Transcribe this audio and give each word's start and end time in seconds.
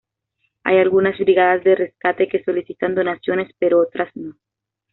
Hay 0.63 0.79
algunas 0.79 1.15
brigadas 1.19 1.63
de 1.63 1.75
rescate 1.75 2.27
que 2.27 2.43
solicitan 2.43 2.95
donaciones, 2.95 3.53
pero 3.59 3.79
otras 3.81 4.09
no. 4.15 4.33